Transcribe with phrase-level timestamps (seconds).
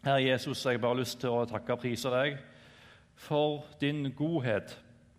[0.00, 2.38] Herre Jesus, jeg har bare lyst til å takke og prise deg
[3.20, 4.72] for din godhet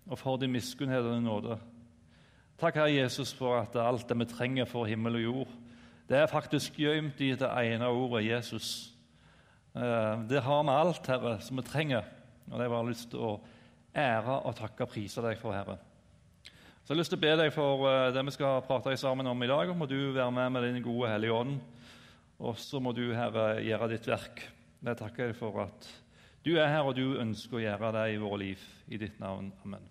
[0.07, 1.57] og for din miskunnhet og din nåde.
[2.57, 5.51] Takk, Herre Jesus, for at alt det vi trenger for himmel og jord,
[6.09, 8.71] det er faktisk gjemt i det ene ordet Jesus.
[9.75, 12.07] Eh, det har vi alt, Herre, som vi trenger.
[12.49, 13.35] Og det har jeg bare lyst til å
[13.93, 15.77] ære og takke og prise deg for, Herre.
[16.81, 19.29] Så jeg har lyst til å be deg for eh, det vi skal prate sammen
[19.29, 19.75] om i dag.
[19.77, 21.61] Må du være med med din gode Hellige Ånd.
[22.41, 24.41] Og så må du, Herre, gjøre ditt verk.
[24.81, 25.87] Jeg takker deg for at
[26.41, 28.61] du er her, og du ønsker å gjøre det i våre liv.
[28.89, 29.51] I ditt navn.
[29.61, 29.83] Amen.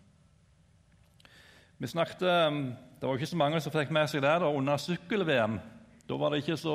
[1.78, 4.80] Vi snakket, um, Det var ikke så mange som fikk med seg det da, under
[4.82, 5.60] sykkel-VM.
[6.10, 6.74] Da var det så,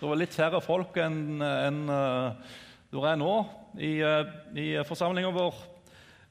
[0.00, 2.58] det var litt færre folk enn en, uh,
[2.90, 3.36] det er nå
[3.78, 5.62] i, uh, i forsamlinga vår.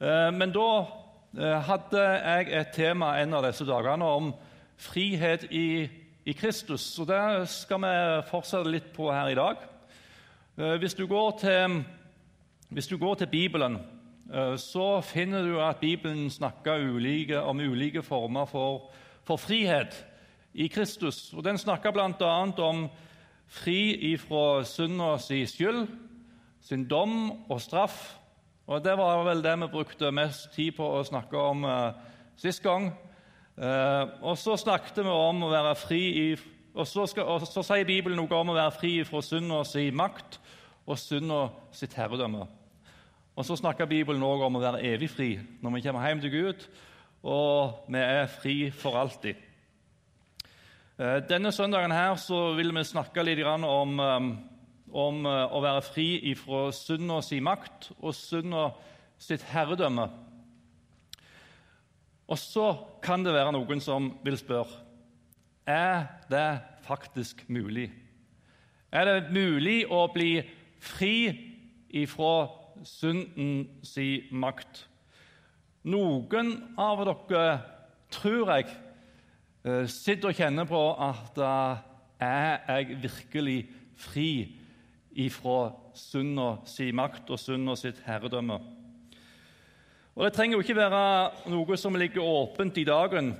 [0.04, 0.68] Uh, men da
[1.64, 4.30] hadde jeg et tema en av disse dagene om
[4.76, 5.88] frihet i,
[6.28, 6.84] i Kristus.
[6.84, 7.96] Så det skal vi
[8.28, 9.68] fortsette litt på her i dag.
[10.58, 11.84] Hvis du går til,
[12.90, 13.78] du går til Bibelen
[14.28, 18.90] Eh, så finner du at Bibelen snakker ulike, om ulike former for,
[19.24, 20.06] for, frihet
[20.54, 21.32] i Kristus.
[21.32, 22.52] Og Den snakker bl.a.
[22.62, 22.88] om
[23.46, 25.86] fri ifra synda skyld,
[26.60, 28.18] sin dom og straff.
[28.66, 31.96] Og Det var vel det vi brukte mest tid på å snakke om uh,
[32.36, 32.92] sist gang.
[33.56, 36.26] Uh, og så snakket vi om å være fri i,
[36.74, 39.88] og så, skal, og så sier Bibelen noe om å være fri fra synda si
[39.90, 40.36] makt
[40.88, 42.46] og synda sitt herredømme.
[43.36, 45.28] Og så snakker Bibelen også om å være evig fri
[45.62, 46.64] når vi kommer hjem til Gud,
[47.28, 49.36] og vi er fri for alltid.
[50.98, 54.30] Eh, denne søndagen her så vil vi snakke litt om, eh,
[54.90, 58.72] om eh, å være fri fra synda si makt og synda
[59.18, 60.08] sitt herredømme.
[62.28, 62.72] Og så
[63.02, 64.84] kan det være noen som vil spørre
[65.68, 67.90] er det faktisk mulig.
[68.90, 70.40] Er det mulig å bli
[70.78, 71.32] fri
[71.90, 72.48] ifra
[72.86, 74.84] synden si makt.
[75.88, 77.60] Noen av dere,
[78.10, 78.68] tror jeg,
[79.64, 81.38] eh, sitter og kjenner på at
[82.20, 83.58] er jeg virkelig
[83.96, 84.56] fri
[85.18, 88.58] ifra synda si makt og synda sitt herredømme?
[90.18, 93.36] Og Det trenger jo ikke være noe som ligger åpent i dagen.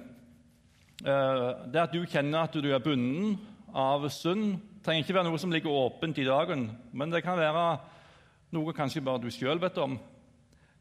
[1.03, 3.37] Eh, det at du kjenner at du er bunden
[3.75, 7.65] av synd, trenger ikke være noe som ligger åpent i dagen, men det kan være
[8.55, 9.99] noe kanskje bare du sjøl vet om.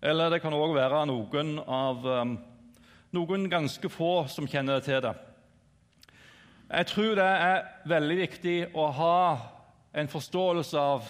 [0.02, 2.36] Eller det kan òg være noen av um,
[3.16, 5.16] noen ganske få som kjenner til det.
[6.68, 9.20] Jeg tror det er veldig viktig å ha
[9.98, 11.08] en forståelse av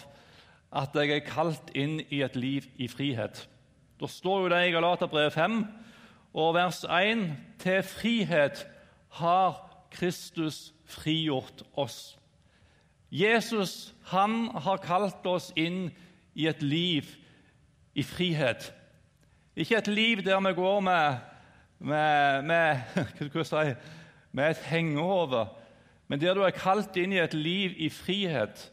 [0.78, 3.48] at jeg er kalt inn i et liv i frihet.
[3.98, 5.62] Da står jo det i Galaterbrevet 5
[6.38, 7.25] og vers 1.:
[7.59, 8.68] Til frihet
[9.18, 9.58] har
[9.92, 12.18] Kristus frigjort oss.
[13.12, 15.88] Jesus han har kalt oss inn
[16.35, 17.07] i et liv
[17.95, 18.73] i frihet.
[19.56, 21.18] Ikke et liv der vi går med,
[21.79, 23.73] med, med, si,
[24.31, 25.47] med et hengehode,
[26.07, 28.72] men der du er kalt inn i et liv i frihet.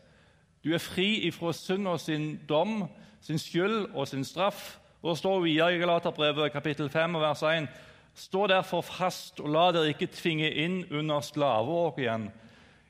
[0.65, 2.85] Du er fri ifra synd og sin dom,
[3.21, 4.79] sin skyld og sin straff.
[5.03, 7.69] Og Det står videre i Galaterbrevet kapittel 5 vers 1.:
[8.15, 12.31] Stå derfor fast og la dere ikke tvinge inn under slaveåket igjen.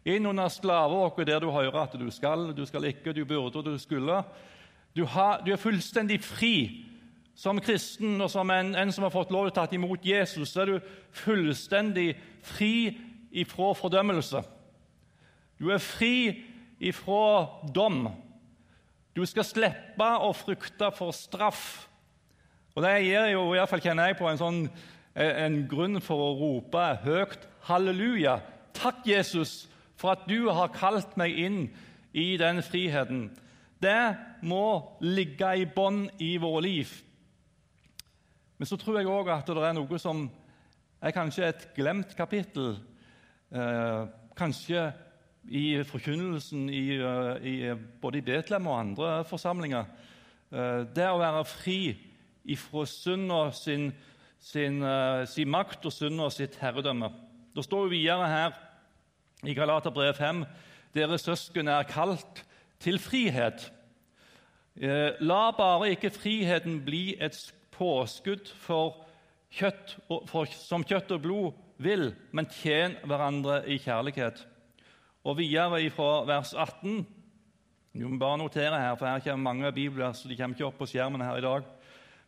[0.04, 3.78] Inn under slaveåket der du hører at du skal, du skal ikke, du burde du
[3.78, 4.22] skulle.
[4.96, 6.84] Du, har, du, er fullstendig fri.
[7.34, 10.52] Som kristen og som en, en som har fått lov til å ta imot Jesus,
[10.52, 10.90] så er du
[11.24, 12.12] fullstendig
[12.46, 12.94] fri
[13.34, 14.44] ifra fordømmelse.
[15.58, 16.44] Du er fri
[16.78, 18.06] ifra dom.
[19.16, 21.88] Du skal slippe å frykte for straff.
[22.74, 24.62] Og Det gir jo, i hvert fall kjenner jeg på, en, sånn,
[25.14, 28.40] en grunn for å rope høyt halleluja.
[28.74, 29.64] Takk, Jesus,
[29.96, 31.58] for at du har kalt meg inn
[32.12, 33.28] i den friheten
[33.84, 34.16] det
[34.46, 36.90] må ligge i bånn i våre liv.
[38.58, 40.26] Men så tror jeg òg at det er noe som
[41.04, 42.78] er kanskje et glemt kapittel.
[43.52, 44.04] Eh,
[44.38, 44.86] kanskje
[45.44, 47.54] i forkynnelsen i, eh, i,
[48.00, 49.90] både i Betlehem og andre forsamlinger.
[50.52, 51.78] Eh, det å være fri
[52.44, 53.90] ifra synda sin,
[54.38, 57.10] sin, sin, sin, makt og synda sitt herredømme.
[57.54, 58.56] Det står jo videre her
[59.46, 60.44] i Galaterbrevet 5
[60.94, 62.44] dere søsken er kalt
[62.82, 63.66] til frihet.
[64.76, 67.36] Eh, la bare ikke friheten bli et
[67.74, 69.04] påskudd for
[69.54, 69.96] kjøtt,
[70.30, 74.44] for, som kjøtt og blod vil, men tjen hverandre i kjærlighet.
[75.24, 77.06] Og videre fra vers 18
[77.94, 80.80] Du må bare notere her, for her kommer mange bibler, så de kommer ikke opp
[80.80, 81.62] på skjermen her i dag.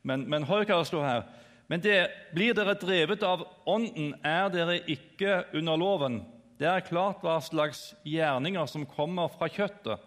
[0.07, 1.25] Men, men hør hva det står her.
[1.67, 1.97] Men det,
[2.35, 6.21] blir dere drevet av Ånden, er dere ikke under loven.
[6.57, 10.01] Det er klart hva slags gjerninger som kommer fra kjøttet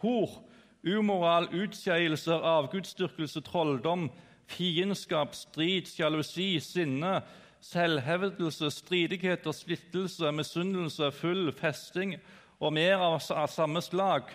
[0.00, 0.38] hor,
[0.86, 4.08] umoral, utskeielser, avgudsdyrkelse, trolldom,
[4.50, 7.20] fiendskap, strid, sjalusi, sinne,
[7.60, 12.16] selvhevdelse, stridigheter, splittelse, misunnelse, full festing
[12.60, 13.20] og mer av
[13.52, 14.32] samme slag.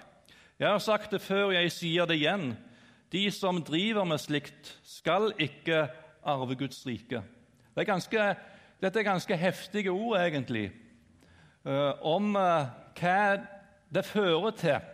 [0.59, 2.53] Jeg har sagt det før, jeg sier det igjen.
[3.11, 5.87] De som driver med slikt, skal ikke
[6.25, 7.21] arve Guds rike.
[7.73, 8.25] Det er ganske,
[8.81, 10.69] dette er ganske heftige ord, egentlig,
[11.65, 12.67] om eh,
[13.00, 13.38] hva
[13.94, 14.91] det fører til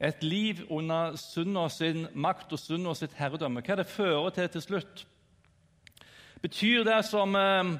[0.00, 3.62] et liv under Sunna sin makt og Sunna sitt herredømme.
[3.62, 5.06] Hva det fører til til slutt.
[6.42, 7.76] Betyr det som eh,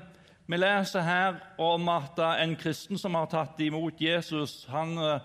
[0.46, 5.20] vi leser her om at en kristen som har tatt imot Jesus, han, eh,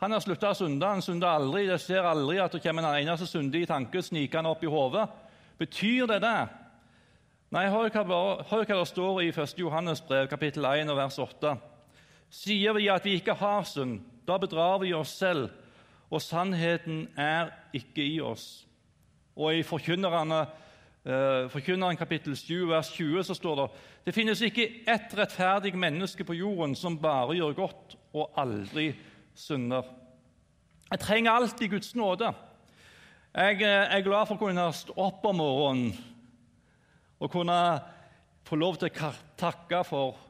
[0.00, 0.86] han har slutta å synde.
[0.86, 1.66] Han synder aldri.
[1.70, 5.08] Det skjer aldri at det kommer en eneste syndig tanke snikende opp i hodet.
[5.58, 6.38] Betyr det det?
[7.50, 9.58] Nei, hør hva, hør hva det står i 1.
[9.58, 11.56] Johannes brev, kapittel 1, vers 8.
[12.30, 15.48] Sier vi at vi ikke har synd, da bedrar vi oss selv,
[16.10, 18.66] og sannheten er ikke i oss.
[19.36, 20.44] Og i Forkynnerne
[21.00, 23.68] Eh, Forkynneren kapittel 7, vers 20 så står det
[24.04, 28.90] det finnes ikke ett rettferdig menneske på jorden som bare gjør godt og aldri
[29.34, 29.86] synder.
[30.90, 32.32] Jeg trenger alltid Guds nåde.
[33.32, 35.96] Jeg eh, er glad for å kunne stå opp om morgenen
[37.20, 37.56] og kunne
[38.44, 40.20] få lov til å takke for,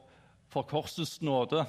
[0.51, 1.65] for korsets nåde.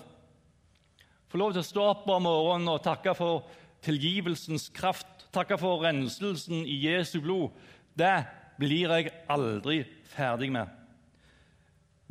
[1.32, 3.46] Få lov til å stå opp om morgenen og takke for
[3.80, 7.54] tilgivelsens kraft, takke for renselsen i Jesu blod.
[7.96, 8.26] Det
[8.60, 9.78] blir jeg aldri
[10.12, 10.68] ferdig med.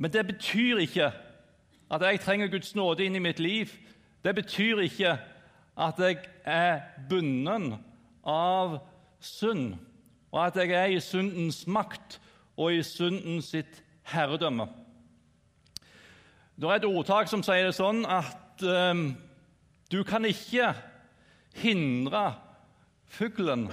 [0.02, 1.12] Men det betyr ikke
[1.94, 3.70] at jeg trenger Guds nåde inn i mitt liv.
[4.26, 5.14] Det betyr ikke
[5.78, 7.78] at jeg er bundet
[8.26, 8.80] av
[9.22, 9.76] synd,
[10.34, 12.18] og at jeg er i syndens makt
[12.58, 14.66] og i synden sitt herredømme.
[16.58, 19.12] Det er et ordtak som sier det sånn at um,
[19.92, 20.72] du kan ikke
[21.62, 22.24] hindre
[23.12, 23.68] fuglen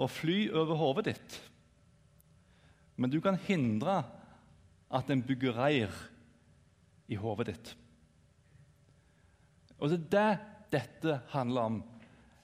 [0.00, 1.40] å fly over hodet ditt
[3.00, 4.02] men du kan hindre
[4.92, 5.94] at den bygger reir
[7.08, 7.70] i hodet ditt.
[9.80, 11.78] Og Det er det dette handler om.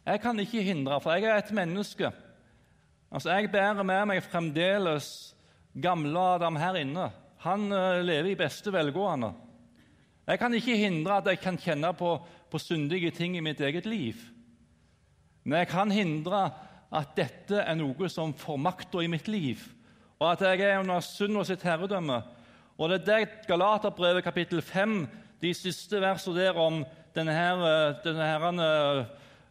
[0.07, 2.09] Jeg kan ikke hindre, for jeg er et menneske.
[3.13, 5.37] Altså, Jeg bærer med meg fremdeles
[5.77, 7.11] gamle Adam her inne.
[7.45, 9.35] Han uh, lever i beste velgående.
[10.27, 12.17] Jeg kan ikke hindre at jeg kan kjenne på,
[12.51, 14.15] på syndige ting i mitt eget liv.
[15.45, 16.49] Men jeg kan hindre
[16.91, 19.63] at dette er noe som får makta i mitt liv
[20.19, 22.23] og at jeg er under synd og sitt herredømme.
[22.79, 25.07] Og Det er det Galaterbrevet kapittel 5,
[25.43, 26.85] de siste versene der om
[27.15, 28.41] denne her, eh, denne her,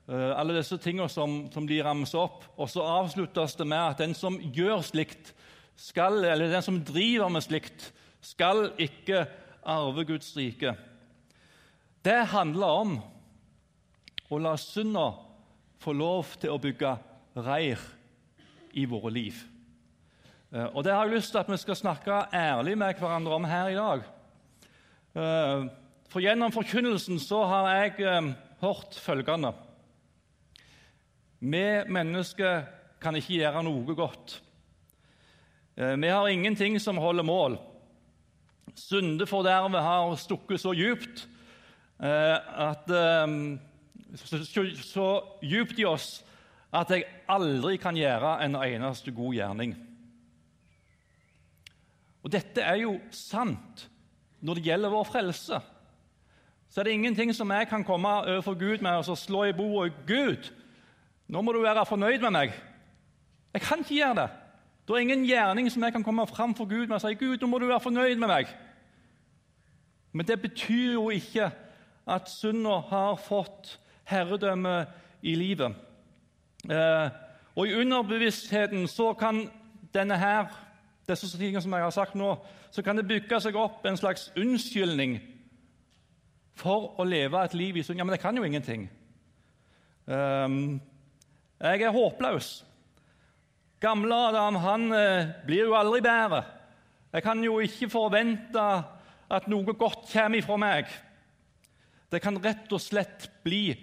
[0.09, 2.43] eh, alle disse tingene som, som de ramser opp.
[2.57, 5.33] Og så avsluttes det med at den som gjør slikt,
[5.75, 9.27] skal, eller den som driver med slikt, skal ikke
[9.65, 10.75] arve Guds rike.
[12.05, 12.95] Det handler om
[14.29, 15.07] å la synda
[15.81, 16.93] få lov til å bygge
[17.45, 17.81] reir
[18.77, 19.41] i våre liv.
[20.53, 23.49] Eh, og Det har jeg lyst til at vi skal snakke ærlig med hverandre om
[23.49, 24.05] her i dag.
[25.15, 25.67] Eh,
[26.09, 29.53] for Gjennom forkynnelsen så har jeg eh, hørt følgende
[31.39, 32.63] Vi mennesker
[33.01, 34.41] kan ikke gjøre noe godt.
[35.75, 37.57] Vi har ingenting som holder mål.
[38.75, 41.27] Syndefordervet har stukket så djupt
[41.99, 42.89] at
[44.19, 45.05] så, så
[45.43, 46.09] djupt i oss
[46.75, 49.75] at jeg aldri kan gjøre en eneste god gjerning.
[52.25, 53.85] Og dette er jo sant
[54.45, 55.59] når det gjelder vår frelse.
[56.69, 59.53] Så er det ingenting som jeg kan komme overfor Gud med og så slå i
[59.53, 59.93] bordet.
[60.07, 60.51] 'Gud,
[61.27, 62.57] nå må du være fornøyd med meg.'
[63.53, 64.29] Jeg kan ikke gjøre det.
[64.87, 67.37] Det er ingen gjerning som jeg kan komme fram for Gud med og si 'Gud,
[67.41, 68.51] nå må du være fornøyd med meg'.
[70.15, 71.49] Men det betyr jo ikke
[72.07, 73.73] at synda har fått
[74.07, 74.85] herredømme
[75.25, 75.75] i livet.
[76.71, 77.09] Eh,
[77.55, 79.41] og I underbevisstheten så kan
[79.93, 80.47] denne her
[81.09, 82.31] disse tingene som jeg har sagt nå,
[82.71, 85.19] så kan det bygge seg opp en slags unnskyldning
[86.55, 87.99] for å leve et liv i synd.
[87.99, 88.87] Ja, men jeg kan jo ingenting.
[90.07, 90.79] Um,
[91.59, 92.57] jeg er håpløs.
[93.83, 96.45] Gamle Adam han eh, blir jo aldri bedre.
[97.11, 98.63] Jeg kan jo ikke forvente
[99.31, 100.89] at noe godt kommer ifra meg.
[102.11, 103.73] Det kan rett og slett bli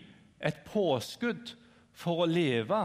[0.43, 1.55] et påskudd
[1.93, 2.85] for å leve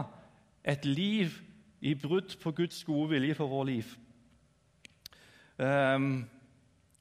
[0.68, 1.38] et liv
[1.80, 3.92] i brudd på Guds gode vilje for vår liv.
[5.58, 6.26] Um,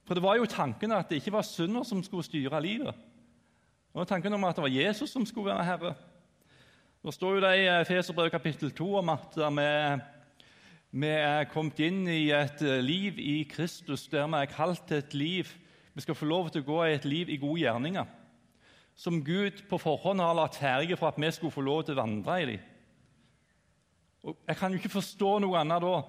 [0.08, 2.94] for det var jo tanken at det ikke var synder som skulle styre livet.
[3.92, 5.96] Det var tanken om at det var Jesus som skulle være herre.
[7.04, 9.68] Det står jo det i Feserbrevet kapittel 2 om at vi,
[10.96, 15.13] vi er kommet inn i et liv i Kristus der vi er kalt til et
[15.13, 15.50] liv
[15.98, 18.06] Vi skal få lov til å gå i et liv i gode gjerninger.
[18.96, 22.01] som Gud på forhånd har lagt ferdige for at vi skulle få lov til å
[22.01, 22.60] vandre i dem.
[24.24, 26.03] Og jeg kan jo ikke forstå noe annet da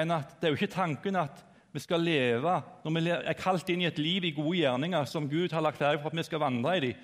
[0.00, 3.68] enn at det er jo ikke tanken at vi skal leve når vi er kalt
[3.68, 6.26] inn i et liv i gode gjerninger som Gud har lagt ferdig for at vi
[6.26, 7.00] skal vandre i dem.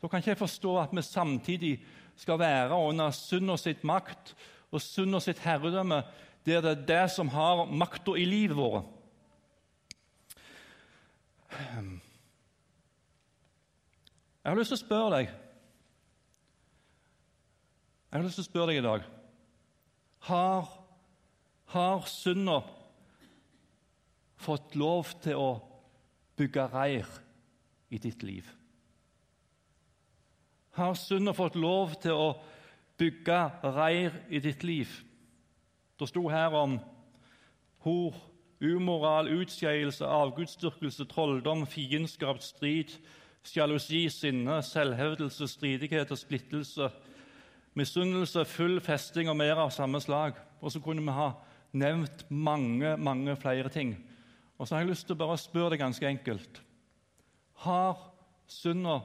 [0.00, 1.74] Da kan ikke jeg forstå at vi samtidig
[2.16, 4.34] skal være under synd og sitt makt
[4.70, 6.02] og synd og sitt herredømme,
[6.46, 8.84] der det er det som har makta i livet vårt.
[14.40, 15.26] Jeg har lyst til å spørre deg
[18.10, 19.02] Jeg har lyst til å spørre deg i dag
[20.30, 20.70] Har,
[21.74, 22.60] har synda
[24.40, 25.50] fått lov til å
[26.40, 27.10] bygge reir
[27.92, 28.46] i ditt liv?
[30.78, 32.30] Har synda fått lov til å
[33.00, 33.40] bygge
[33.76, 34.88] reir i ditt liv?
[36.00, 36.78] Det sto her om
[37.84, 38.14] hor,
[38.60, 42.94] umoral, utskeielse, avgudsdyrkelse, trolldom, fiendskap, strid,
[43.44, 46.88] sjalusi, sinne, selvhevdelse, stridighet og splittelse,
[47.76, 50.40] misunnelse, full festing og mer av samme slag.
[50.64, 51.34] Og så kunne vi ha
[51.76, 53.94] nevnt mange, mange flere ting.
[54.56, 56.60] Og så har jeg lyst til å bare spørre deg ganske enkelt
[57.64, 57.96] Har
[58.48, 59.02] synda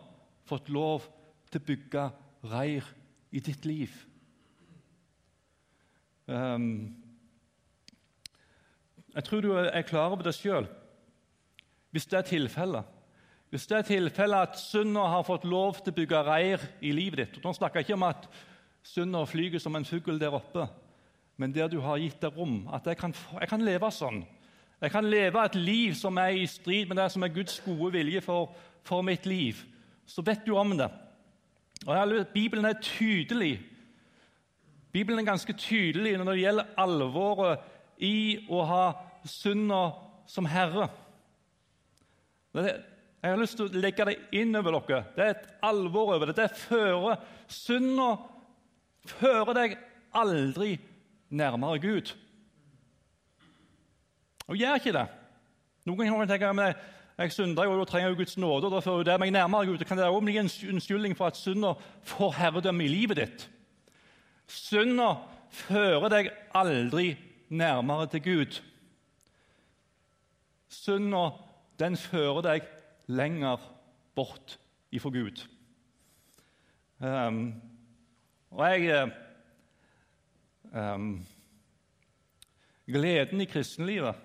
[0.47, 1.05] fått lov
[1.51, 2.09] til å bygge
[2.51, 2.87] reir
[3.35, 3.91] i ditt liv?
[6.27, 6.95] Um,
[9.15, 10.67] jeg tror du er klar over det sjøl,
[11.91, 12.91] hvis det er tilfellet.
[13.49, 17.21] Hvis det er tilfellet at synda har fått lov til å bygge reir i livet
[17.21, 18.25] ditt og Nå snakker jeg ikke om at
[18.83, 20.65] synda flyger som en fugl der oppe,
[21.37, 22.65] men der du har gitt det rom.
[22.73, 24.23] At jeg kan, jeg kan, leve sånn.
[24.81, 27.93] Jeg kan leve et liv som er i strid med det som er Guds gode
[27.95, 28.51] vilje for,
[28.83, 29.61] for mitt liv.
[30.05, 30.89] Så vet du om det.
[31.85, 33.59] Og Bibelen er tydelig.
[34.95, 37.63] Bibelen er ganske tydelig når det gjelder alvoret
[37.99, 38.83] i å ha
[39.27, 39.81] synda
[40.31, 40.87] som herre.
[42.55, 45.01] Jeg har lyst til å legge det inn over dere.
[45.17, 46.37] Det er et alvor over det.
[46.37, 47.17] Det fører
[47.51, 48.13] Synda
[49.05, 49.75] fører deg
[50.15, 50.77] aldri
[51.29, 52.13] nærmere Gud.
[54.47, 55.03] Og gjør ikke det.
[55.85, 58.69] Noen ganger tenker jeg at jeg synder jo, da trenger jeg Guds nåde.
[58.69, 59.77] og da fører det meg nærmere Gud.
[59.77, 61.73] Det kan det også bli en unnskyldning for at synda
[62.07, 63.45] får herredømme i livet ditt.
[64.47, 65.15] Synda
[65.49, 67.15] fører deg aldri
[67.49, 68.59] nærmere til Gud.
[70.69, 71.27] Synda
[71.79, 72.67] den fører deg
[73.07, 73.61] lenger
[74.15, 74.57] bort
[74.95, 75.43] ifra Gud.
[77.03, 77.49] Um,
[78.55, 79.09] og jeg
[80.71, 81.25] um,
[82.87, 84.15] Gleden i kristenlivet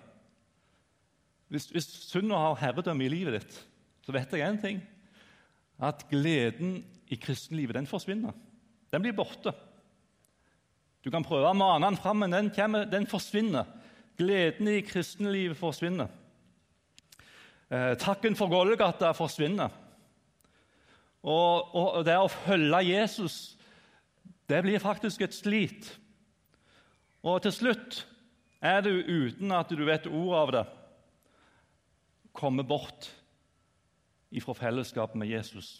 [1.51, 3.55] Hvis, hvis synda har herredømme i livet ditt,
[4.05, 4.77] så vet jeg én ting.
[5.83, 6.77] At gleden
[7.11, 8.31] i kristenlivet den forsvinner.
[8.93, 9.51] Den blir borte.
[11.01, 13.69] Du kan prøve å mane den fram, men den, kommer, den forsvinner.
[14.19, 16.11] Gleden i kristenlivet forsvinner.
[17.71, 19.71] Eh, takken for Golgata forsvinner.
[21.21, 23.39] Og, og, det å følge Jesus
[24.49, 25.87] det blir faktisk et slit.
[27.23, 28.01] Og til slutt
[28.59, 30.63] er du, uten at du vet ordet av det,
[32.35, 33.07] komme bort
[34.31, 35.79] ifra fellesskapet med Jesus.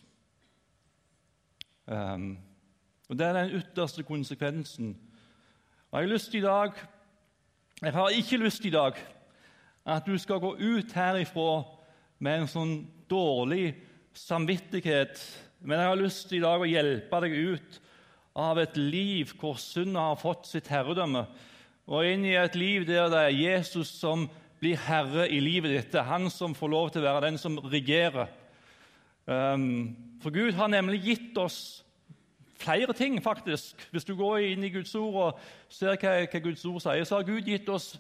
[1.86, 2.38] Um,
[3.10, 4.96] og Det er den ytterste konsekvensen.
[5.92, 6.78] Jeg har lyst i dag
[7.82, 8.96] Jeg har ikke lyst i dag
[9.92, 11.66] at du skal gå ut herifra
[12.24, 12.72] med en sånn
[13.12, 13.74] dårlig
[14.16, 15.20] samvittighet.
[15.60, 17.80] Men jeg har lyst i dag å hjelpe deg ut
[18.40, 21.26] av et liv hvor synda har fått sitt herredømme,
[21.90, 24.30] og inn i et liv der det er Jesus som
[24.64, 25.92] blir herre i livet ditt.
[25.92, 28.32] Det er han som får lov til å være den som regerer.
[29.26, 31.82] Um, for Gud har nemlig gitt oss
[32.62, 33.88] flere ting, faktisk.
[33.92, 35.40] Hvis du går inn i Guds ord og
[35.70, 37.96] ser hva, hva Guds ord sier, så har Gud gitt oss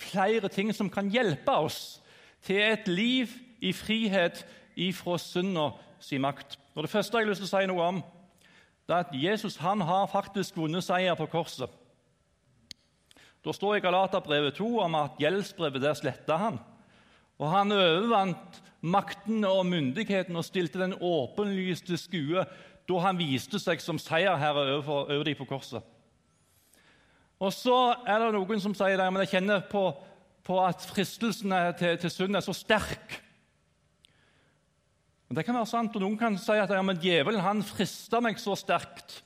[0.00, 2.00] flere ting som kan hjelpe oss
[2.46, 4.44] til et liv i frihet
[4.80, 6.56] ifra synda si makt.
[6.74, 8.00] Og Det første jeg har lyst til å si noe om,
[8.88, 11.70] det er at Jesus han har faktisk vunnet seier på korset.
[13.44, 16.58] Da står i Galaterbrevet 2 om at gjeldsbrevet der sletta han.
[17.40, 22.44] Og han overvant makten og myndigheten og stilte den åpenlyste skue
[22.90, 25.84] da han viste seg som seierherre over, over dem på korset.
[27.40, 29.86] Og så er det noen som sier at jeg kjenner på,
[30.44, 33.16] på at fristelsen til, til synd er så sterk.
[35.28, 38.20] Men Det kan være sant, og noen kan si at ja, men djevelen han frista
[38.20, 39.20] meg så sterkt.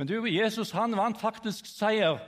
[0.00, 2.22] Men du, Jesus han vant faktisk seier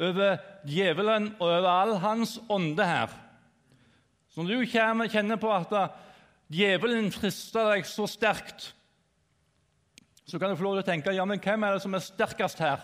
[0.00, 3.12] over djevelen og over all hans ånde her.
[4.32, 5.74] Så når du kjenner på at
[6.48, 8.72] djevelen frister deg så sterkt,
[10.32, 12.00] så kan du få lov til å tenke ja, men hvem er det som er
[12.00, 12.80] sterkest her?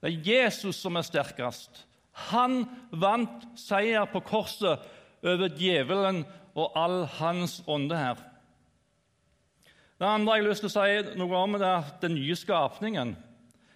[0.00, 1.82] Det er Jesus som er sterkest.
[2.30, 4.80] Han vant seier på korset
[5.24, 6.22] over djevelen
[6.56, 8.22] og all hans ånde her.
[10.00, 13.14] Det andre jeg har lyst til å si noe om, det er den nye skapningen.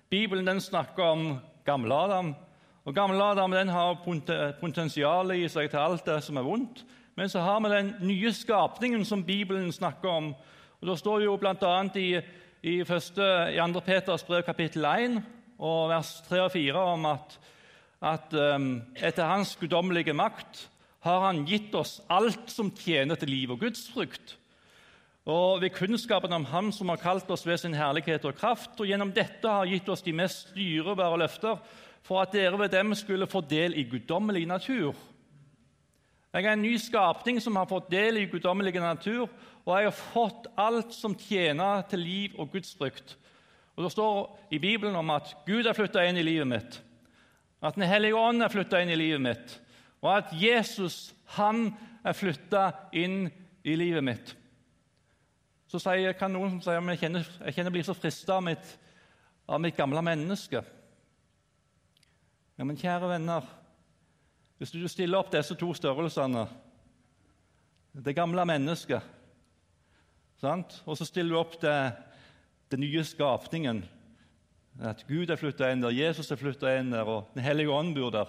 [0.08, 1.26] Bibelen den snakker om
[1.68, 2.32] gamle Adam.
[2.88, 3.98] Og Gamle Adam den har
[4.62, 6.86] potensial i seg til alt det som er vondt.
[7.20, 10.30] Men så har vi den nye skapningen som Bibelen snakker om.
[10.80, 11.74] Og Da står jo bl.a.
[12.00, 12.20] I,
[12.62, 13.22] i, første,
[13.54, 13.80] i 2.
[13.86, 15.20] Peters brev kapittel 1
[15.58, 17.38] og vers 3 og 4 om at,
[18.02, 20.64] at um, etter hans guddommelige makt
[21.06, 24.34] har han gitt oss alt som tjener til liv og Guds frukt.
[25.28, 28.88] Og ved kunnskapen om Ham som har kalt oss ved sin herlighet og kraft, og
[28.88, 31.60] gjennom dette har gitt oss de mest dyrebare løfter,
[32.02, 34.96] for at dere ved dem skulle få del i guddommelig natur.
[36.32, 39.28] Jeg er en ny skapning som har fått del i guddommelig natur,
[39.68, 43.18] og jeg har fått alt som tjener til liv og Guds frykt.
[43.76, 46.80] Og Det står i Bibelen om at Gud er flytta inn i livet mitt,
[47.60, 49.60] at Den hellige ånd er flytta inn i livet mitt,
[50.00, 53.28] og at Jesus han er flytta inn
[53.64, 54.34] i livet mitt.
[55.68, 58.48] Så sier, kan noen som sier at jeg kjenner, jeg kjenner blir så frista av,
[59.48, 60.62] av mitt gamle menneske.
[62.56, 63.44] Ja, Men kjære venner,
[64.56, 66.48] hvis du stiller opp disse to størrelsene
[67.92, 69.17] Det gamle mennesket
[70.38, 70.80] sant?
[70.86, 71.92] og så stiller du opp til
[72.72, 73.84] den nye skapningen
[74.78, 77.96] At Gud er flytta inn der, Jesus er flytta inn der, og Den hellige ånd
[77.96, 78.28] bor der.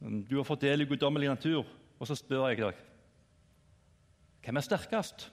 [0.00, 1.66] Du har fått del i guddommelig natur.
[1.98, 2.84] Og så spør jeg deg
[4.48, 5.26] hvem er sterkest?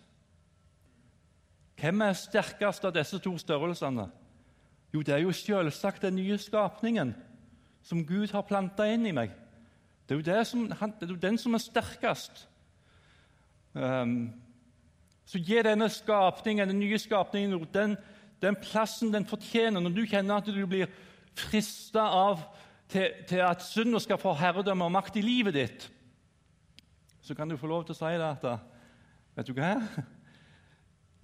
[1.80, 4.10] Hvem er sterkest av disse to størrelsene?
[4.92, 7.14] Jo, det er jo selvsagt den nye skapningen
[7.86, 9.32] som Gud har planta inn i meg.
[10.04, 12.44] Det er jo, det som, det er jo den som er sterkest.
[13.72, 14.34] Um,
[15.26, 17.96] så gi denne skapningen, den nye skapningen den,
[18.42, 19.82] den, plassen den fortjener.
[19.82, 20.92] Når du kjenner at du blir
[21.36, 22.44] frista av
[22.92, 25.88] til, til at synda skal få herredømme og makt i livet ditt,
[27.26, 28.72] så kan du få lov til å si det at
[29.36, 29.74] Vet du hva?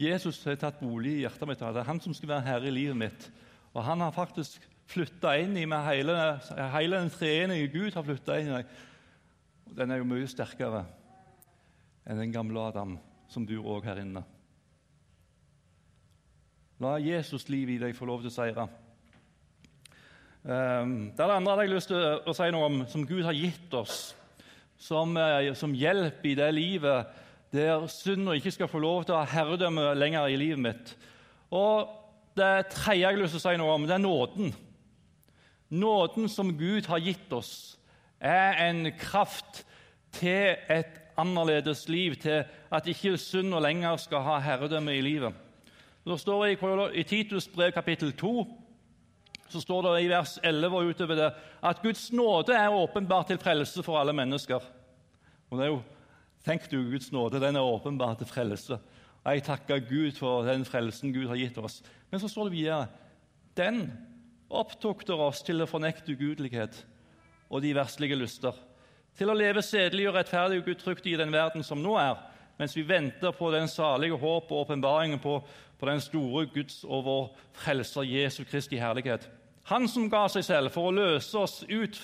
[0.01, 1.61] Jesus har tatt bolig i hjertet mitt.
[1.61, 3.27] Det er han som skal være herre i livet mitt.
[3.71, 6.15] Og han har faktisk flytta inn i meg hele,
[6.73, 8.73] hele den treenige Gud har flytta inn i meg.
[9.77, 10.83] Den er jo mye sterkere
[12.03, 12.97] enn den gamle Adam
[13.31, 14.23] som bor òg her inne.
[16.81, 18.67] La Jesus liv i deg få lov til å seire.
[20.41, 23.21] Um, det er det andre jeg har lyst til å si noe om, som Gud
[23.27, 23.99] har gitt oss
[24.81, 27.19] som, uh, som hjelp i det livet
[27.53, 30.93] der synda ikke skal få lov til å ha herredømme lenger i livet mitt.
[31.51, 31.97] Og
[32.31, 34.53] Det tredje jeg har lyst til å si noe om, det er nåden.
[35.75, 37.75] Nåden som Gud har gitt oss,
[38.23, 39.65] er en kraft
[40.15, 45.37] til et annerledes liv, til at ikke synd og lenger skal ha herredømme i livet.
[46.05, 46.57] Det står i,
[46.99, 48.33] i Titus brev kapittel 2
[49.51, 51.31] så står det i vers 11 og utover det
[51.67, 54.63] at Guds nåde er åpenbart til frelse for alle mennesker.
[55.51, 55.81] Og det er jo,
[56.41, 58.79] Tenk du, Guds nåde den er åpenbart til frelse.
[59.21, 61.83] Jeg takker Gud for den frelsen Gud har gitt oss.
[62.09, 62.87] Men så står det videre
[63.59, 63.83] den
[64.49, 66.79] opptukter oss til å fornekte ugudelighet
[67.51, 68.55] og de verslige lyster,
[69.17, 72.15] til å leve sedelig og rettferdig og gudfryktig i den verden som nå er,
[72.59, 75.39] mens vi venter på den salige håp og åpenbaringen på,
[75.79, 79.27] på, den store Guds og vår Frelser Jesu Kristi herlighet.
[79.69, 81.99] Han som ga seg selv for å løse oss ut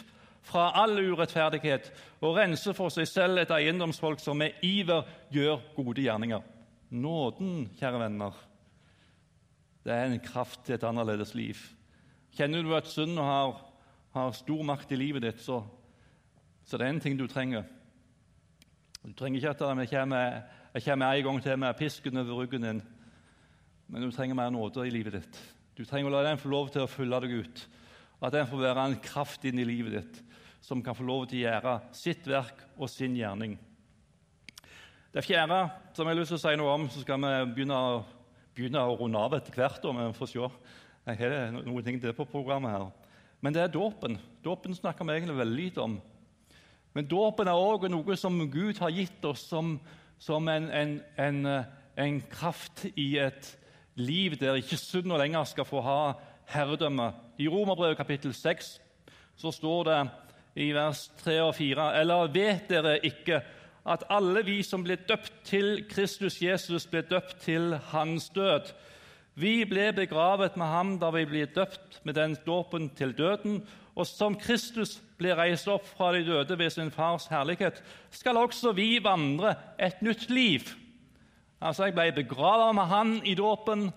[0.47, 1.89] fra all urettferdighet
[2.23, 6.43] og rense for seg selv et eiendomsfolk som med iver gjør gode gjerninger.
[6.89, 8.37] Nåden, kjære venner,
[9.83, 11.59] det er en kraft til et annerledes liv.
[12.35, 13.59] Kjenner du at synden har,
[14.15, 15.61] har stor makt i livet ditt, så,
[16.67, 17.63] så det er en ting du trenger.
[19.05, 22.81] Du trenger ikke at jeg kommer, en gang til med pisken over ryggen din,
[23.87, 25.39] men du trenger mer nåde i livet ditt.
[25.77, 27.61] Du trenger å la den få lov til å fylle deg ut.
[28.19, 30.23] At den får være en kraft inn i livet ditt
[30.67, 33.53] som kan få lov til å gjøre sitt verk og sin gjerning.
[35.13, 35.61] Det fjerde
[35.95, 37.77] som jeg har lyst til å si noe om, så skal vi begynne,
[38.57, 39.85] begynne å runde av etter hvert.
[39.85, 40.49] om vi får se.
[41.07, 42.89] Jeg har noen ting til på programmet her.
[43.39, 44.17] Men det er dåpen.
[44.43, 46.01] Dåpen snakker vi egentlig veldig lite om.
[46.97, 49.75] Men dåpen er òg noe som Gud har gitt oss som,
[50.17, 51.43] som en, en, en,
[51.93, 53.51] en, kraft i et
[54.01, 55.99] liv der ikke synd lenger skal få ha
[56.49, 57.11] herredømme.
[57.37, 58.71] I Romerbrevet kapittel 6
[59.37, 59.99] så står det
[60.65, 63.43] i vers 3 og 4.: Eller vet dere ikke
[63.85, 68.73] at alle vi som ble døpt til Kristus Jesus, ble døpt til hans død?
[69.37, 73.61] Vi ble begravet med ham da vi ble døpt med den dåpen til døden.
[73.97, 77.79] Og som Kristus ble reist opp fra de døde ved sin fars herlighet,
[78.13, 80.69] skal også vi vandre et nytt liv.
[81.59, 83.89] Altså, Jeg ble begravet med han i dåpen,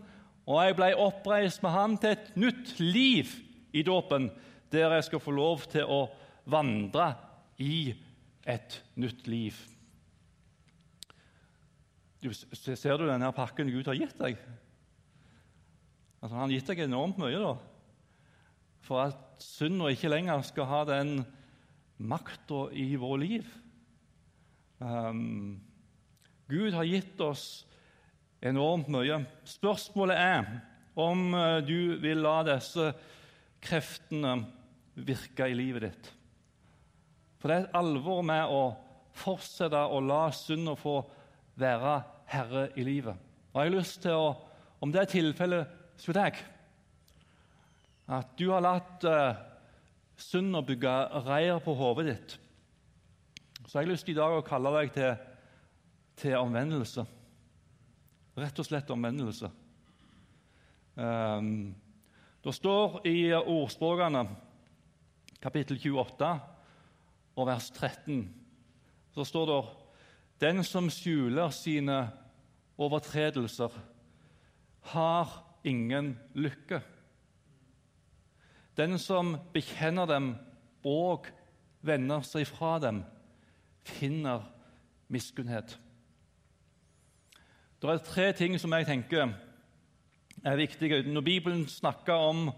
[0.48, 3.28] og jeg ble oppreist med han til et nytt liv
[3.76, 4.30] i dåpen,
[4.72, 6.06] der jeg skal få lov til å
[6.48, 7.12] vandre
[7.60, 7.92] i
[8.48, 9.54] et nytt liv.
[12.22, 14.40] du, Ser du denne pakken Gud har gitt deg?
[16.20, 17.54] Altså, han har gitt deg enormt mye da,
[18.84, 21.20] for at synda ikke lenger skal ha den
[22.00, 23.50] makta i vårt liv.
[24.80, 25.60] Um,
[26.48, 27.44] Gud har gitt oss
[28.42, 29.20] enormt mye.
[29.48, 30.48] Spørsmålet er
[30.98, 32.90] om eh, du vil la disse
[33.62, 34.38] kreftene
[34.96, 36.10] virke i livet ditt.
[37.40, 38.62] For det er et alvor med å
[39.16, 41.00] fortsette å la synda få
[41.60, 43.16] være herre i livet.
[43.50, 44.32] Og jeg har lyst til å,
[44.80, 46.38] om det er tilfellet hos deg,
[48.10, 49.38] at du har latt uh,
[50.18, 50.94] synda bygge
[51.28, 52.36] reir på hodet ditt,
[53.66, 55.12] så jeg har lyst i dag å kalle deg til,
[56.18, 57.04] til omvendelse.
[58.40, 59.50] Rett og slett omvendelse.
[60.98, 61.70] Um,
[62.42, 64.24] det står i ordspråkene,
[65.40, 66.30] kapittel 28
[67.38, 68.24] og vers 13,
[69.14, 69.60] så står det
[70.40, 72.00] den som skjuler sine
[72.80, 73.70] overtredelser,
[74.94, 75.34] har
[75.68, 76.80] ingen lykke.
[78.76, 80.32] Den som bekjenner dem
[80.86, 81.26] og
[81.82, 83.02] vender seg fra dem,
[83.84, 84.44] finner
[85.10, 85.76] miskunnhet.
[87.80, 89.32] Det er tre ting som jeg tenker
[90.44, 91.02] er viktige.
[91.02, 92.50] Når Bibelen snakker om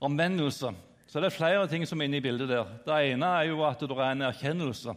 [0.00, 0.72] omvendelse,
[1.06, 2.66] så er det flere ting som er inne i bildet der.
[2.86, 4.94] Det ene er jo at det er en erkjennelse.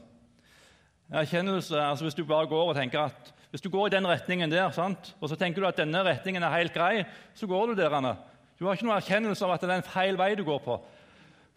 [1.11, 4.51] Erkjennelse, altså Hvis du bare går og tenker at hvis du går i den retningen
[4.51, 5.15] der, sant?
[5.19, 7.03] og så tenker du at denne retningen er helt grei,
[7.35, 7.91] så går du der.
[7.91, 8.15] Anne.
[8.61, 10.75] Du har ikke noen erkjennelse av at det er en feil vei du går på.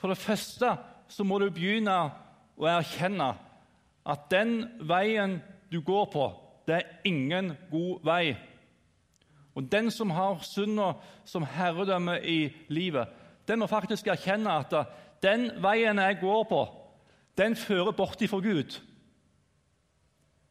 [0.01, 0.71] For det første
[1.13, 1.93] så må du begynne
[2.57, 3.27] å erkjenne
[4.09, 4.55] at den
[4.89, 5.35] veien
[5.69, 6.31] du går på,
[6.65, 8.23] det er ingen god vei.
[9.53, 10.95] Og Den som har synda
[11.29, 13.13] som herredømme i livet,
[13.45, 14.73] den må faktisk erkjenne at
[15.21, 16.63] den veien jeg går på,
[17.37, 18.79] den fører bort ifra Gud.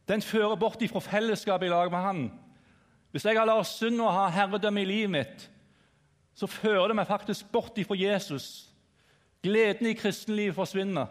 [0.06, 2.22] Den fører bort ifra fellesskapet i lag med Han.
[3.10, 5.50] Hvis jeg har latt synda ha herredømme i livet mitt,
[6.34, 8.68] så fører det meg faktisk bort ifra Jesus.
[9.44, 11.06] Gleden i kristenlivet forsvinner.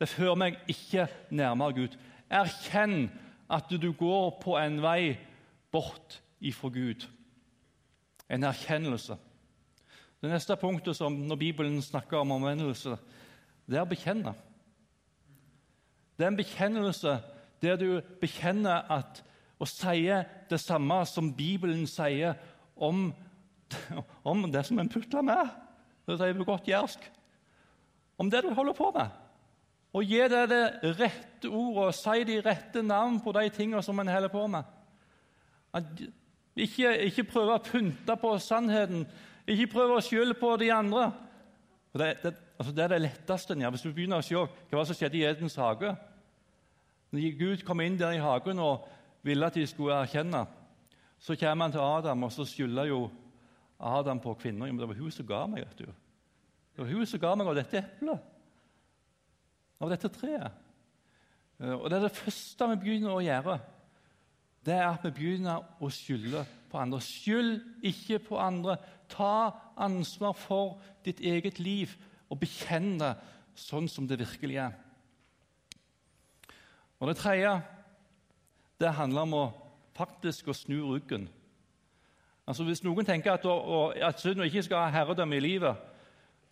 [0.00, 1.96] Det fører meg ikke nærmere Gud.
[2.30, 3.10] Erkjenn
[3.52, 5.16] at du går på en vei
[5.72, 7.06] bort ifra Gud.
[8.28, 9.16] En erkjennelse.
[10.22, 12.96] Det neste punktet som når Bibelen snakker om omvendelse,
[13.66, 14.34] det er å bekjenne.
[16.16, 17.16] Det er en bekjennelse
[17.62, 19.22] der du bekjenner at,
[19.58, 22.36] og sier det samme som Bibelen sier
[22.76, 23.12] om,
[24.28, 25.50] om det som en putler med.
[26.06, 27.04] Det sier på godt jærsk.
[28.18, 29.18] Om det du holder på med.
[29.92, 30.62] Og gi deg det
[30.96, 34.64] rette ordet og si de rette navn på de tingene som en holder på med.
[36.56, 39.04] Ikke, ikke prøve å pynte på sannheten.
[39.48, 41.10] Ikke prøve å skylde på de andre.
[41.92, 43.58] Det, det, altså det, er det letteste.
[43.60, 43.70] Ja.
[43.72, 44.38] Hvis du begynner å se
[44.72, 45.92] hva som skjedde i Edens hage
[47.12, 48.86] Når Gud kom inn der i hagen og
[49.22, 50.46] ville at de skulle erkjenne,
[51.20, 53.02] så kommer han til Adam, og så skylder jo
[53.82, 54.70] Adam på kvinner.
[54.70, 55.66] Men det var hun som ga meg.
[55.66, 55.86] vet du.
[56.72, 58.28] Det var hun som ga meg av dette eplet,
[59.82, 60.60] av dette treet.
[61.60, 63.60] Eh, og Det er det første vi begynner å gjøre
[64.62, 67.00] det er at vi begynner å skylde på andre.
[67.02, 68.76] Skyld ikke på andre.
[69.10, 71.90] Ta ansvar for ditt eget liv
[72.30, 73.16] og bekjenn det
[73.58, 74.76] sånn som det virkelig er.
[77.02, 77.56] Og Det tredje
[78.78, 79.44] det handler om å
[79.94, 81.26] faktisk å snu ryggen.
[82.46, 83.46] Altså Hvis noen tenker at,
[84.02, 85.76] at synden ikke skal ha herredømme i livet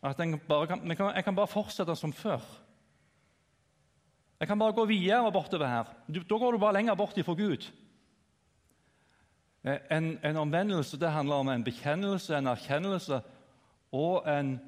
[0.02, 0.16] at
[0.48, 2.40] bare kan, jeg, kan, jeg bare fortsette som før.
[4.40, 5.84] Jeg kan bare gå videre bortover her.
[6.08, 7.68] Da går du bare lenger bort ifra Gud.
[9.64, 13.20] Eh, en, en, omvendelse det handler om en bekjennelse, en erkjennelse
[13.92, 14.60] og en,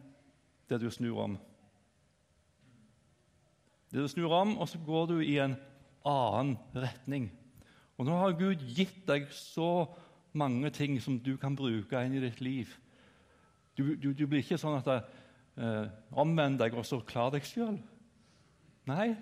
[0.69, 1.39] det du snur om.
[3.93, 5.57] Det du snur om, og så går du i en
[6.05, 7.31] annen retning.
[7.97, 9.87] Og Nå har Gud gitt deg så
[10.33, 12.71] mange ting som du kan bruke inn i ditt liv.
[13.77, 17.79] Du, du, du blir ikke sånn at eh, omvend deg og så klar deg sjøl.
[18.89, 19.13] Nei,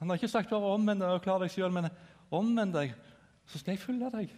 [0.00, 1.90] han har ikke sagt bare omvend deg og klar deg sjøl, men
[2.32, 2.94] omvend deg,
[3.48, 4.32] så skal jeg følge deg.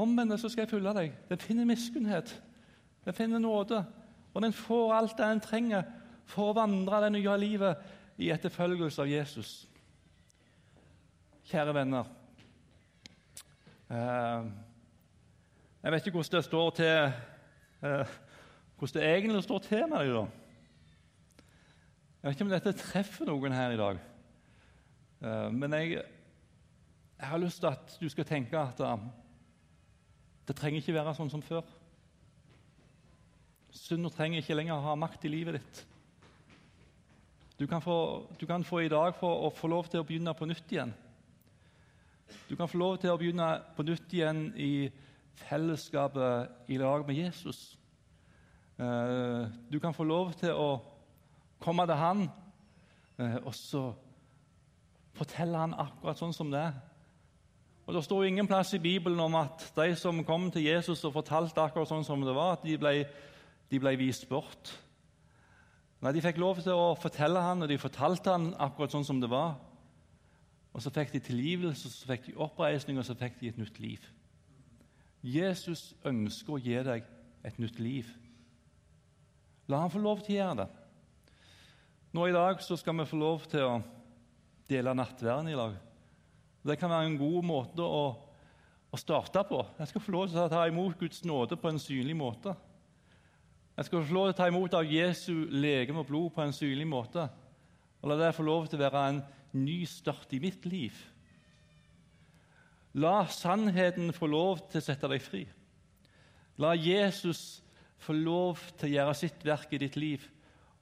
[0.00, 1.12] Omvend deg, så skal jeg følge deg.
[1.28, 2.32] Den finner miskunnhet.
[3.04, 3.84] Den finner nåde.
[4.34, 5.84] Og den får alt det den trenger
[6.26, 9.52] for å vandre det nye livet i etterfølgelse av Jesus.
[11.46, 12.08] Kjære venner
[13.94, 17.12] Jeg vet ikke hvordan det står til
[17.84, 18.14] eh,
[18.78, 20.08] hvordan det egentlig står til med deg.
[20.14, 20.24] da.
[22.22, 24.00] Jeg vet ikke om dette treffer noen her i dag.
[25.22, 26.02] Eh, men jeg,
[27.18, 28.82] jeg har lyst til at du skal tenke at
[30.48, 31.62] det trenger ikke være sånn som før.
[33.74, 35.86] Synder trenger ikke lenger ha makt i livet ditt.
[37.58, 40.46] Du kan, få, du kan få i dag få, få lov til å begynne på
[40.50, 40.94] nytt igjen.
[42.48, 44.90] Du kan få lov til å begynne på nytt igjen i
[45.48, 47.78] fellesskapet i lag med Jesus.
[48.78, 50.70] Eh, du kan få lov til å
[51.62, 52.24] komme til Han
[53.18, 53.84] eh, og så
[55.14, 56.80] fortelle Han akkurat sånn som det er.
[57.84, 61.12] Og Det står ingen plass i Bibelen om at de som kom til Jesus og
[61.18, 62.94] fortalte akkurat sånn som det var, at de ble,
[63.70, 64.72] de ble vist bort.
[66.00, 69.20] Nei, De fikk lov til å fortelle han, og de fortalte han akkurat sånn som
[69.20, 69.54] det var.
[70.74, 73.78] Og Så fikk de tilgivelse, så fikk de oppreisning, og så fikk de et nytt
[73.78, 74.02] liv.
[75.22, 77.04] Jesus ønsker å gi deg
[77.46, 78.08] et nytt liv.
[79.70, 80.66] La han få lov til å gjøre det.
[82.14, 83.78] Nå I dag så skal vi få lov til å
[84.68, 85.78] dele nattverden i lag.
[86.64, 88.04] Det kan være en god måte å,
[88.90, 89.62] å starte på.
[89.78, 92.54] Jeg skal få lov til å ta imot Guds nåde på en synlig måte.
[93.74, 96.54] Jeg skal få lov til å ta imot av Jesu legeme og blod på en
[96.54, 97.24] synlig måte.
[98.02, 100.94] Og la det få lov til å være en ny start i mitt liv.
[102.94, 105.42] La sannheten få lov til å sette deg fri.
[106.62, 107.62] La Jesus
[107.98, 110.22] få lov til å gjøre sitt verk i ditt liv,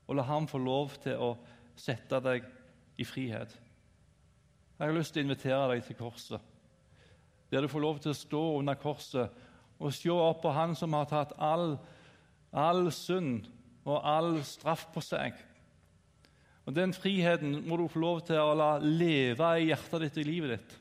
[0.08, 1.30] og la ham få lov til å
[1.78, 2.44] sette deg
[3.00, 3.54] i frihet.
[4.76, 6.40] Jeg har lyst til å invitere deg til korset,
[7.52, 9.40] der du får lov til å stå under korset
[9.82, 11.76] og se opp på Han som har tatt all,
[12.52, 13.48] all synd
[13.84, 15.34] og all straff på seg.
[16.66, 20.22] Og Den friheten må du få lov til å la leve i hjertet ditt og
[20.22, 20.78] i livet ditt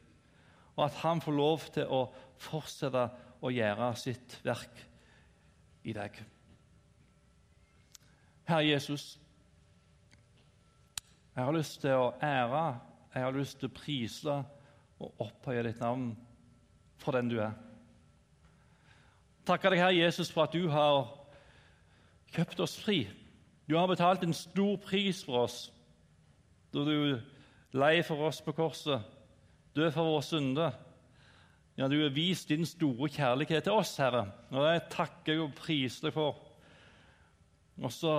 [0.81, 2.01] og at han får lov til å
[2.41, 3.03] fortsette
[3.41, 4.79] å gjøre sitt verk
[5.85, 6.15] i deg.
[8.49, 9.05] Herre Jesus,
[11.35, 12.63] jeg har lyst til å ære,
[13.13, 14.37] jeg har lyst til å prise
[15.01, 16.11] og opphøye ditt navn
[17.01, 17.53] for den du er.
[19.45, 21.09] Takker deg, Herre Jesus, for at du har
[22.33, 23.03] kjøpt oss fri.
[23.71, 25.69] Du har betalt en stor pris for oss
[26.75, 27.19] da du
[27.79, 29.05] lei for oss på korset
[29.75, 30.73] død for våre synder.
[31.79, 35.53] Ja, du har vist din store kjærlighet til oss, Herre, og det takker jeg og
[35.55, 36.41] priser deg for.
[37.79, 38.15] Og så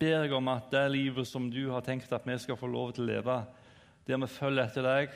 [0.00, 2.94] ber jeg om at det livet som du har tenkt at vi skal få lov
[2.96, 3.36] til å leve,
[4.08, 5.12] der vi følger etter deg,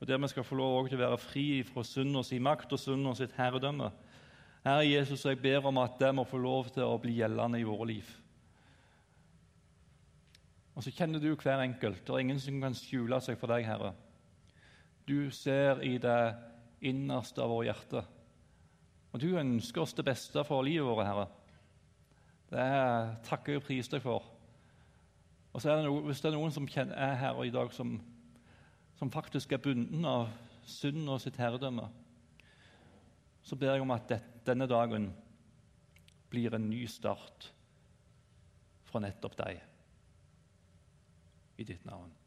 [0.00, 2.74] og der vi skal få lov til å være fri fra synd og sin makt
[2.74, 3.92] og synd og sitt herredømme.
[4.66, 7.70] Herre Jesus, jeg ber om at det må få lov til å bli gjeldende i
[7.70, 8.10] våre liv.
[10.72, 12.00] Og så kjenner du hver enkelt.
[12.06, 13.92] Det er ingen som kan skjule seg for deg, Herre.
[15.08, 16.34] Du ser i det
[16.88, 18.02] innerste av vårt hjerte.
[19.12, 21.26] Og du ønsker oss det beste for livet vårt, Herre.
[22.52, 22.68] Det
[23.28, 24.28] takker jeg og priser deg for.
[25.52, 27.98] Og så er det noe, Hvis det er noen som er her i dag som,
[28.96, 30.30] som faktisk er bunden av
[30.64, 31.88] synd og sitt herredømme,
[33.42, 35.10] så ber jeg om at det, denne dagen
[36.30, 37.50] blir en ny start
[38.88, 39.60] fra nettopp deg.
[41.62, 42.21] I ditt navn.